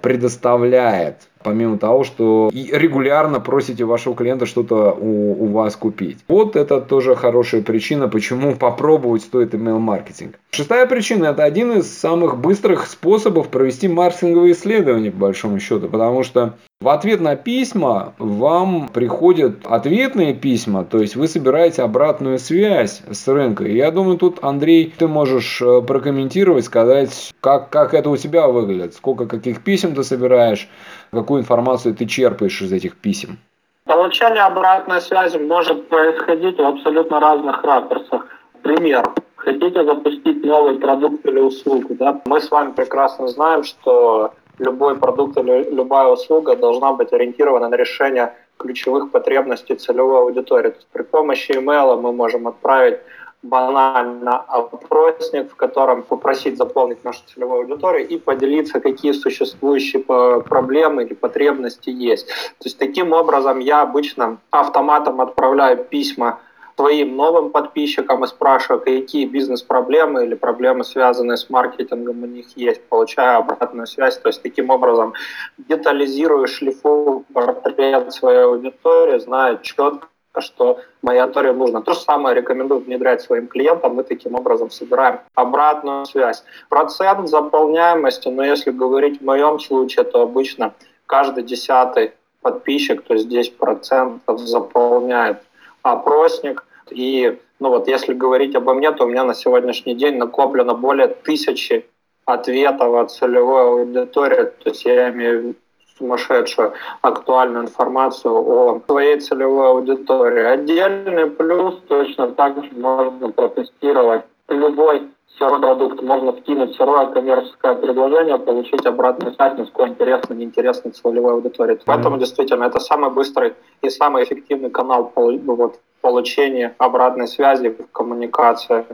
предоставляет? 0.00 1.16
Помимо 1.42 1.78
того, 1.78 2.04
что 2.04 2.50
регулярно 2.52 3.40
просите 3.40 3.84
вашего 3.84 4.14
клиента 4.14 4.46
что-то 4.46 4.92
у, 4.92 5.44
у 5.44 5.46
вас 5.48 5.76
купить. 5.76 6.18
Вот 6.28 6.56
это 6.56 6.80
тоже 6.80 7.14
хорошая 7.14 7.62
причина, 7.62 8.08
почему 8.08 8.54
попробовать 8.54 9.22
стоит 9.22 9.54
email 9.54 9.78
маркетинг. 9.78 10.38
Шестая 10.50 10.86
причина– 10.86 11.26
это 11.26 11.44
один 11.44 11.72
из 11.72 11.98
самых 11.98 12.38
быстрых 12.38 12.86
способов 12.86 13.48
провести 13.48 13.88
маркетинговые 13.88 14.52
исследования, 14.52 15.10
по 15.10 15.18
большому 15.18 15.60
счету, 15.60 15.88
потому 15.88 16.22
что 16.22 16.54
в 16.82 16.90
ответ 16.90 17.22
на 17.22 17.36
письма 17.36 18.12
вам 18.18 18.88
приходят 18.88 19.64
ответные 19.64 20.34
письма, 20.34 20.84
то 20.84 20.98
есть 20.98 21.16
вы 21.16 21.26
собираете 21.26 21.80
обратную 21.82 22.38
связь 22.38 23.00
с 23.10 23.26
рынка. 23.28 23.64
И 23.64 23.74
я 23.74 23.90
думаю, 23.90 24.18
тут, 24.18 24.40
Андрей, 24.42 24.92
ты 24.96 25.08
можешь 25.08 25.62
э, 25.62 25.80
прокомментировать, 25.80 26.66
сказать, 26.66 27.32
как, 27.40 27.70
как 27.70 27.94
это 27.94 28.10
у 28.10 28.16
тебя 28.18 28.48
выглядит, 28.48 28.94
сколько 28.94 29.24
каких 29.24 29.64
писем 29.64 29.94
ты 29.94 30.04
собираешь, 30.04 30.68
какую 31.12 31.40
информацию 31.40 31.94
ты 31.94 32.06
черпаешь 32.06 32.60
из 32.62 32.72
этих 32.72 32.96
писем? 32.96 33.38
Получение 33.84 34.42
обратной 34.42 35.00
связи 35.00 35.38
может 35.38 35.88
происходить 35.88 36.58
в 36.58 36.66
абсолютно 36.66 37.20
разных 37.20 37.62
ракурсах. 37.62 38.26
Пример. 38.62 39.04
Хотите 39.36 39.84
запустить 39.84 40.44
новый 40.44 40.78
продукт 40.78 41.24
или 41.24 41.38
услугу, 41.38 41.94
да? 41.94 42.20
Мы 42.26 42.40
с 42.40 42.50
вами 42.50 42.72
прекрасно 42.72 43.28
знаем, 43.28 43.62
что 43.62 44.32
любой 44.58 44.96
продукт 44.96 45.38
или 45.38 45.70
любая 45.70 46.08
услуга 46.08 46.56
должна 46.56 46.92
быть 46.92 47.12
ориентирована 47.12 47.68
на 47.68 47.76
решение 47.76 48.34
ключевых 48.56 49.12
потребностей 49.12 49.76
целевой 49.76 50.20
аудитории. 50.20 50.70
То 50.70 50.76
есть 50.76 50.88
при 50.92 51.02
помощи 51.02 51.52
email 51.52 52.00
мы 52.00 52.12
можем 52.12 52.48
отправить 52.48 52.98
банально 53.42 54.38
опросник, 54.38 55.52
в 55.52 55.56
котором 55.56 56.02
попросить 56.02 56.56
заполнить 56.56 57.04
нашу 57.04 57.20
целевую 57.26 57.62
аудиторию 57.62 58.08
и 58.08 58.18
поделиться, 58.18 58.80
какие 58.80 59.12
существующие 59.12 60.02
проблемы 60.02 61.04
или 61.04 61.14
потребности 61.14 61.90
есть. 61.90 62.26
То 62.26 62.64
есть 62.64 62.78
таким 62.78 63.12
образом 63.12 63.58
я 63.60 63.82
обычно 63.82 64.38
автоматом 64.50 65.20
отправляю 65.20 65.84
письма 65.84 66.40
своим 66.76 67.16
новым 67.16 67.50
подписчикам 67.50 68.24
и 68.24 68.26
спрашиваю, 68.26 68.80
какие 68.80 69.24
бизнес-проблемы 69.24 70.24
или 70.24 70.34
проблемы, 70.34 70.84
связанные 70.84 71.38
с 71.38 71.48
маркетингом 71.48 72.22
у 72.22 72.26
них 72.26 72.54
есть, 72.54 72.82
получаю 72.88 73.38
обратную 73.38 73.86
связь. 73.86 74.18
То 74.18 74.28
есть 74.28 74.42
таким 74.42 74.68
образом 74.68 75.14
детализирую, 75.56 76.46
шлифую 76.46 77.24
портрет 77.32 78.12
своей 78.12 78.44
аудитории, 78.44 79.18
знаю 79.18 79.58
четко, 79.62 80.08
что 80.40 80.80
моей 81.02 81.20
аудитории 81.20 81.52
нужно. 81.52 81.82
То 81.82 81.92
же 81.92 82.00
самое 82.00 82.34
рекомендую 82.34 82.80
внедрять 82.80 83.22
своим 83.22 83.46
клиентам. 83.46 83.94
Мы 83.94 84.04
таким 84.04 84.34
образом 84.34 84.70
собираем 84.70 85.20
обратную 85.34 86.06
связь. 86.06 86.44
Процент 86.68 87.28
заполняемости, 87.28 88.28
но 88.28 88.44
если 88.44 88.70
говорить 88.70 89.20
в 89.20 89.24
моем 89.24 89.58
случае, 89.60 90.04
то 90.04 90.22
обычно 90.22 90.74
каждый 91.06 91.44
десятый 91.44 92.12
подписчик, 92.40 93.02
то 93.02 93.14
есть 93.14 93.28
10% 93.28 94.20
заполняет 94.38 95.42
опросник. 95.82 96.64
И 96.90 97.38
ну 97.58 97.70
вот 97.70 97.88
если 97.88 98.14
говорить 98.14 98.54
обо 98.54 98.74
мне, 98.74 98.92
то 98.92 99.04
у 99.04 99.08
меня 99.08 99.24
на 99.24 99.34
сегодняшний 99.34 99.94
день 99.94 100.16
накоплено 100.16 100.74
более 100.74 101.08
тысячи 101.08 101.86
ответов 102.24 102.94
от 102.94 103.10
целевой 103.10 103.62
аудитории. 103.62 104.44
То 104.62 104.70
есть 104.70 104.84
я 104.84 105.10
имею 105.10 105.54
сумасшедшую 105.98 106.72
актуальную 107.02 107.64
информацию 107.64 108.32
о 108.34 108.80
своей 108.86 109.20
целевой 109.20 109.68
аудитории. 109.68 110.44
Отдельный 110.44 111.30
плюс 111.30 111.78
точно 111.88 112.28
так 112.28 112.62
же 112.62 112.70
можно 112.72 113.30
протестировать 113.30 114.24
любой 114.48 115.08
сырой 115.38 115.60
продукт, 115.60 116.02
можно 116.02 116.32
вкинуть 116.32 116.74
сырое 116.76 117.06
коммерческое 117.06 117.74
предложение, 117.74 118.38
получить 118.38 118.86
обратную 118.86 119.34
связь, 119.34 119.58
насколько 119.58 119.92
интересно, 119.92 120.34
неинтересно 120.34 120.92
целевой 120.92 121.34
аудитории. 121.34 121.78
Поэтому 121.84 122.16
действительно 122.18 122.64
это 122.64 122.80
самый 122.80 123.10
быстрый 123.10 123.54
и 123.82 123.90
самый 123.90 124.24
эффективный 124.24 124.70
канал 124.70 125.12
вот, 125.14 125.78
получения 126.00 126.74
обратной 126.78 127.28
связи 127.28 127.68
в 127.68 127.90
коммуникации. 127.92 128.86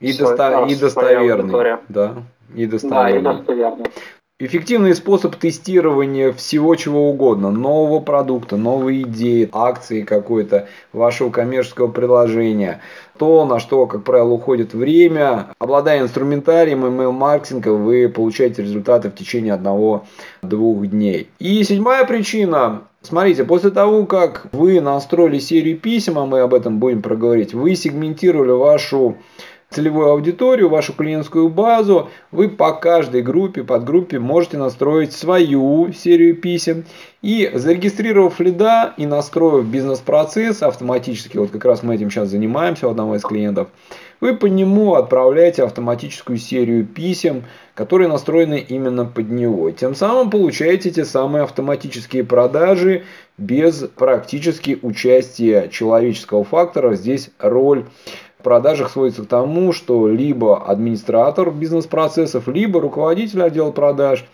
И, 0.00 0.12
доста- 0.18 0.64
и 0.68 0.74
достоверный. 0.74 1.52
Да, 1.88 2.14
и 2.54 2.66
достоверный. 2.66 3.22
Да, 3.22 3.34
и 3.36 3.36
достоверный. 3.38 3.86
Эффективный 4.40 4.96
способ 4.96 5.36
тестирования 5.36 6.32
всего 6.32 6.74
чего 6.74 7.08
угодно, 7.08 7.52
нового 7.52 8.00
продукта, 8.00 8.56
новой 8.56 9.02
идеи, 9.02 9.48
акции 9.52 10.02
какой-то, 10.02 10.66
вашего 10.92 11.30
коммерческого 11.30 11.86
приложения. 11.86 12.80
То, 13.16 13.44
на 13.44 13.60
что, 13.60 13.86
как 13.86 14.02
правило, 14.02 14.30
уходит 14.30 14.74
время. 14.74 15.50
Обладая 15.60 16.00
инструментарием 16.00 16.84
email-маркетинга, 16.84 17.68
вы 17.68 18.08
получаете 18.08 18.62
результаты 18.62 19.08
в 19.08 19.14
течение 19.14 19.52
одного-двух 19.52 20.84
дней. 20.88 21.28
И 21.38 21.62
седьмая 21.62 22.04
причина. 22.04 22.88
Смотрите, 23.02 23.44
после 23.44 23.70
того, 23.70 24.04
как 24.04 24.48
вы 24.50 24.80
настроили 24.80 25.38
серию 25.38 25.78
писем, 25.78 26.18
а 26.18 26.26
мы 26.26 26.40
об 26.40 26.54
этом 26.54 26.80
будем 26.80 27.02
проговорить, 27.02 27.54
вы 27.54 27.76
сегментировали 27.76 28.50
вашу 28.50 29.16
целевую 29.70 30.10
аудиторию, 30.10 30.68
вашу 30.68 30.92
клиентскую 30.92 31.48
базу, 31.48 32.08
вы 32.30 32.48
по 32.48 32.72
каждой 32.72 33.22
группе, 33.22 33.64
подгруппе 33.64 34.18
можете 34.18 34.56
настроить 34.56 35.12
свою 35.12 35.92
серию 35.92 36.36
писем. 36.36 36.84
И 37.22 37.50
зарегистрировав 37.54 38.38
лида 38.38 38.92
и 38.96 39.06
настроив 39.06 39.64
бизнес-процесс 39.64 40.62
автоматически, 40.62 41.38
вот 41.38 41.50
как 41.50 41.64
раз 41.64 41.82
мы 41.82 41.94
этим 41.94 42.10
сейчас 42.10 42.28
занимаемся 42.28 42.86
у 42.86 42.90
одного 42.90 43.16
из 43.16 43.22
клиентов, 43.22 43.68
вы 44.20 44.36
по 44.36 44.46
нему 44.46 44.94
отправляете 44.94 45.64
автоматическую 45.64 46.38
серию 46.38 46.86
писем, 46.86 47.44
которые 47.74 48.08
настроены 48.08 48.64
именно 48.66 49.04
под 49.04 49.30
него. 49.30 49.70
Тем 49.70 49.94
самым 49.94 50.30
получаете 50.30 50.90
те 50.90 51.04
самые 51.04 51.44
автоматические 51.44 52.24
продажи 52.24 53.04
без 53.36 53.84
практически 53.96 54.78
участия 54.82 55.68
человеческого 55.68 56.44
фактора. 56.44 56.94
Здесь 56.94 57.30
роль 57.38 57.86
продажах 58.44 58.90
сводится 58.90 59.24
к 59.24 59.26
тому, 59.26 59.72
что 59.72 60.06
либо 60.06 60.64
администратор 60.64 61.50
бизнес-процессов, 61.50 62.46
либо 62.46 62.80
руководитель 62.80 63.42
отдела 63.42 63.72
продаж 63.72 64.24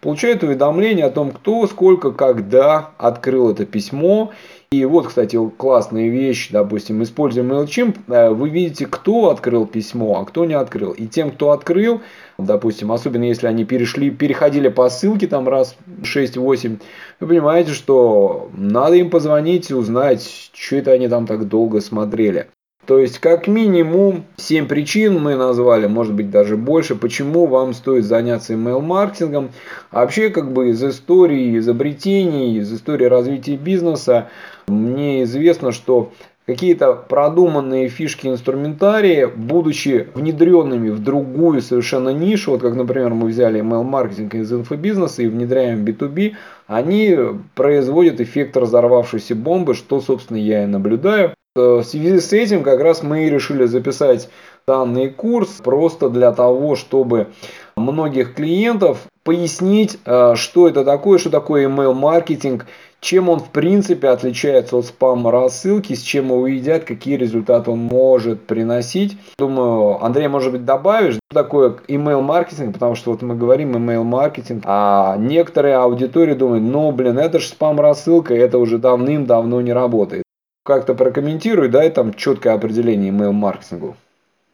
получает 0.00 0.42
уведомление 0.42 1.04
о 1.04 1.10
том, 1.10 1.32
кто, 1.32 1.66
сколько, 1.66 2.12
когда 2.12 2.90
открыл 2.96 3.50
это 3.50 3.66
письмо. 3.66 4.30
И 4.70 4.84
вот, 4.84 5.08
кстати, 5.08 5.38
классная 5.56 6.08
вещь, 6.08 6.48
допустим, 6.50 7.02
используем 7.02 7.52
MailChimp, 7.52 7.98
э, 8.08 8.30
вы 8.30 8.48
видите, 8.48 8.86
кто 8.86 9.30
открыл 9.30 9.66
письмо, 9.66 10.20
а 10.20 10.24
кто 10.24 10.44
не 10.44 10.54
открыл. 10.54 10.92
И 10.92 11.06
тем, 11.06 11.30
кто 11.30 11.50
открыл, 11.50 12.00
допустим, 12.38 12.90
особенно 12.90 13.24
если 13.24 13.46
они 13.46 13.64
перешли, 13.64 14.10
переходили 14.10 14.68
по 14.68 14.88
ссылке 14.88 15.28
там 15.28 15.48
раз 15.48 15.76
6-8, 16.02 16.80
вы 17.20 17.26
понимаете, 17.26 17.72
что 17.72 18.50
надо 18.56 18.96
им 18.96 19.10
позвонить 19.10 19.70
и 19.70 19.74
узнать, 19.74 20.50
что 20.52 20.76
это 20.76 20.92
они 20.92 21.08
там 21.08 21.26
так 21.26 21.46
долго 21.48 21.80
смотрели. 21.80 22.48
То 22.86 23.00
есть, 23.00 23.18
как 23.18 23.48
минимум, 23.48 24.24
7 24.36 24.68
причин 24.68 25.20
мы 25.20 25.34
назвали, 25.34 25.88
может 25.88 26.14
быть 26.14 26.30
даже 26.30 26.56
больше, 26.56 26.94
почему 26.94 27.46
вам 27.46 27.74
стоит 27.74 28.04
заняться 28.04 28.54
email-маркетингом. 28.54 29.50
А 29.90 30.02
вообще, 30.02 30.30
как 30.30 30.52
бы 30.52 30.68
из 30.68 30.82
истории 30.84 31.58
изобретений, 31.58 32.58
из 32.58 32.72
истории 32.72 33.06
развития 33.06 33.56
бизнеса, 33.56 34.28
мне 34.68 35.24
известно, 35.24 35.72
что 35.72 36.12
какие-то 36.46 36.92
продуманные 36.92 37.88
фишки 37.88 38.28
инструментария, 38.28 39.26
будучи 39.26 40.06
внедренными 40.14 40.90
в 40.90 41.02
другую 41.02 41.62
совершенно 41.62 42.10
нишу, 42.10 42.52
вот 42.52 42.62
как, 42.62 42.76
например, 42.76 43.14
мы 43.14 43.30
взяли 43.30 43.60
email-маркетинг 43.60 44.36
из 44.36 44.52
инфобизнеса 44.52 45.24
и 45.24 45.26
внедряем 45.26 45.84
в 45.84 45.88
B2B, 45.88 46.34
они 46.68 47.18
производят 47.56 48.20
эффект 48.20 48.56
разорвавшейся 48.56 49.34
бомбы, 49.34 49.74
что, 49.74 50.00
собственно, 50.00 50.38
я 50.38 50.62
и 50.62 50.66
наблюдаю. 50.66 51.34
Э, 51.56 51.80
в 51.80 51.84
связи 51.84 52.20
с 52.20 52.32
этим 52.32 52.62
как 52.62 52.80
раз 52.80 53.02
мы 53.02 53.28
решили 53.28 53.64
записать 53.64 54.28
данный 54.66 55.10
курс 55.10 55.60
просто 55.62 56.10
для 56.10 56.32
того, 56.32 56.76
чтобы 56.76 57.28
многих 57.76 58.34
клиентов 58.34 59.06
пояснить, 59.24 59.98
э, 60.04 60.34
что 60.36 60.68
это 60.68 60.84
такое, 60.84 61.18
что 61.18 61.30
такое 61.30 61.68
email 61.68 61.94
маркетинг, 61.94 62.66
чем 63.00 63.28
он 63.28 63.40
в 63.40 63.50
принципе 63.50 64.08
отличается 64.08 64.76
от 64.76 64.86
спам 64.86 65.28
рассылки, 65.28 65.94
с 65.94 66.02
чем 66.02 66.26
его 66.26 66.46
едят, 66.46 66.84
какие 66.84 67.16
результаты 67.16 67.70
он 67.70 67.78
может 67.78 68.46
приносить. 68.46 69.16
Думаю, 69.38 70.04
Андрей, 70.04 70.28
может 70.28 70.52
быть, 70.52 70.64
добавишь, 70.64 71.14
что 71.14 71.34
такое 71.34 71.76
email 71.88 72.22
маркетинг, 72.22 72.74
потому 72.74 72.94
что 72.94 73.12
вот 73.12 73.22
мы 73.22 73.36
говорим 73.36 73.76
email 73.76 74.02
маркетинг, 74.02 74.62
а 74.66 75.16
некоторые 75.18 75.76
аудитории 75.76 76.34
думают, 76.34 76.64
ну 76.64 76.90
блин, 76.92 77.18
это 77.18 77.38
же 77.38 77.46
спам 77.46 77.80
рассылка, 77.80 78.34
это 78.34 78.58
уже 78.58 78.78
давным-давно 78.78 79.60
не 79.60 79.72
работает 79.72 80.25
как-то 80.66 80.94
прокомментируй, 80.94 81.68
дай 81.68 81.90
там 81.90 82.12
четкое 82.12 82.54
определение 82.54 83.10
email-маркетингу. 83.12 83.96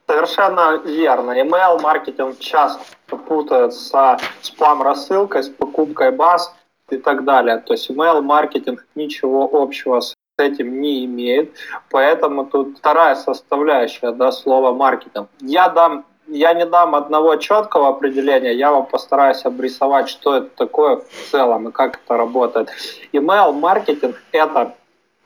Совершенно 0.06 0.80
верно. 0.84 1.32
Email-маркетинг 1.32 2.38
часто 2.38 2.82
путают 3.06 3.74
с 3.74 4.18
спам-рассылкой, 4.42 5.42
с 5.42 5.48
покупкой 5.48 6.10
баз 6.10 6.54
и 6.90 6.98
так 6.98 7.24
далее. 7.24 7.58
То 7.58 7.72
есть 7.72 7.90
email-маркетинг 7.90 8.86
ничего 8.94 9.48
общего 9.52 10.00
с 10.00 10.14
этим 10.38 10.80
не 10.80 11.04
имеет. 11.06 11.54
Поэтому 11.90 12.44
тут 12.44 12.78
вторая 12.78 13.14
составляющая 13.14 14.12
да, 14.12 14.32
слова 14.32 14.72
маркетинг. 14.72 15.28
Я 15.40 15.68
дам 15.68 16.04
я 16.28 16.54
не 16.54 16.64
дам 16.66 16.94
одного 16.94 17.36
четкого 17.36 17.88
определения, 17.88 18.54
я 18.54 18.70
вам 18.70 18.86
постараюсь 18.86 19.44
обрисовать, 19.44 20.08
что 20.08 20.36
это 20.36 20.48
такое 20.56 20.96
в 20.96 21.30
целом 21.30 21.68
и 21.68 21.72
как 21.72 22.00
это 22.04 22.16
работает. 22.16 22.70
Email 23.12 23.52
маркетинг 23.52 24.22
это 24.32 24.74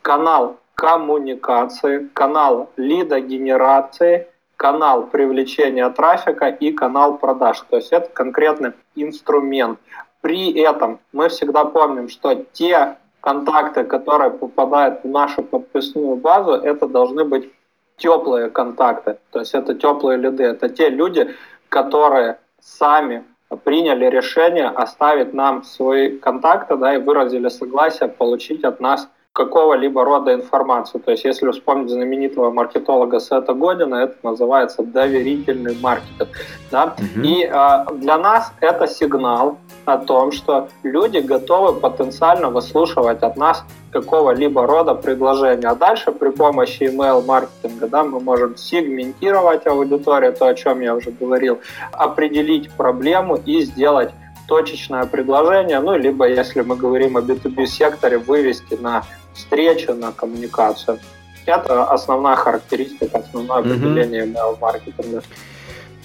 канал 0.03 0.57
коммуникации, 0.77 2.09
канал 2.15 2.71
лидогенерации, 2.77 4.29
канал 4.57 5.07
привлечения 5.07 5.89
трафика 5.91 6.49
и 6.49 6.71
канал 6.71 7.19
продаж. 7.19 7.63
То 7.69 7.77
есть 7.77 7.93
это 7.93 8.09
конкретный 8.09 8.73
инструмент. 8.95 9.79
При 10.21 10.53
этом 10.53 11.01
мы 11.13 11.29
всегда 11.29 11.65
помним, 11.65 12.09
что 12.09 12.35
те 12.53 12.97
контакты, 13.21 13.85
которые 13.85 14.31
попадают 14.31 15.03
в 15.03 15.09
нашу 15.09 15.43
подписную 15.43 16.17
базу, 16.17 16.53
это 16.53 16.87
должны 16.87 17.25
быть 17.25 17.51
теплые 17.97 18.51
контакты. 18.51 19.19
То 19.31 19.41
есть 19.41 19.55
это 19.55 19.75
теплые 19.75 20.19
лиды. 20.19 20.45
Это 20.45 20.69
те 20.69 20.91
люди, 20.91 21.35
которые 21.71 22.39
сами 22.61 23.25
приняли 23.65 24.07
решение 24.07 24.69
оставить 24.69 25.33
нам 25.33 25.63
свои 25.63 26.19
контакты 26.19 26.77
да, 26.77 26.95
и 26.95 26.99
выразили 26.99 27.49
согласие 27.49 28.09
получить 28.09 28.65
от 28.65 28.81
нас 28.81 29.09
какого-либо 29.37 30.03
рода 30.05 30.33
информацию. 30.33 31.03
То 31.03 31.11
есть, 31.11 31.25
если 31.25 31.51
вспомнить 31.51 31.91
знаменитого 31.91 32.51
маркетолога 32.51 33.21
Сета 33.21 33.53
Година, 33.53 33.97
это 33.97 34.15
называется 34.23 34.83
доверительный 34.83 35.77
маркетинг. 35.79 36.31
Да? 36.71 36.97
Угу. 36.99 37.23
И 37.23 37.45
э, 37.45 37.85
для 37.97 38.17
нас 38.17 38.53
это 38.61 38.89
сигнал 38.89 39.59
о 39.85 39.99
том, 39.99 40.33
что 40.33 40.69
люди 40.83 41.19
готовы 41.19 41.79
потенциально 41.79 42.49
выслушивать 42.49 43.23
от 43.23 43.37
нас 43.37 43.65
какого-либо 43.93 44.67
рода 44.67 44.95
предложения. 44.95 45.69
А 45.69 45.75
дальше 45.75 46.13
при 46.13 46.31
помощи 46.31 46.85
email-маркетинга 46.85 47.89
да, 47.89 48.05
мы 48.05 48.21
можем 48.21 48.57
сегментировать 48.57 49.67
аудиторию, 49.67 50.33
то, 50.33 50.47
о 50.47 50.55
чем 50.55 50.81
я 50.81 50.95
уже 50.95 51.11
говорил, 51.11 51.59
определить 51.93 52.71
проблему 52.73 53.37
и 53.37 53.61
сделать 53.61 54.11
точечное 54.49 55.05
предложение, 55.07 55.81
ну, 55.81 55.97
либо, 55.97 56.29
если 56.29 56.63
мы 56.63 56.77
говорим 56.77 57.17
о 57.17 57.21
B2B 57.21 57.67
секторе, 57.67 58.19
вывести 58.19 58.75
на 58.75 59.03
встречу, 59.37 59.95
на 59.95 60.13
коммуникацию. 60.13 60.99
Это 61.47 61.85
основная 61.85 62.35
характеристика, 62.37 63.19
основное 63.19 63.59
определение 63.59 64.25
mm-hmm. 64.25 64.35
email-маркетинга. 64.35 65.23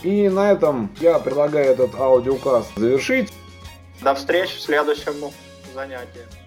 И 0.04 0.30
на 0.30 0.52
этом 0.52 0.90
я 1.00 1.20
предлагаю 1.20 1.72
этот 1.72 1.96
аудиокаст 1.96 2.72
завершить. 2.76 3.32
До 4.02 4.14
встречи 4.14 4.56
в 4.58 4.62
следующем 4.62 5.14
занятии. 5.74 6.41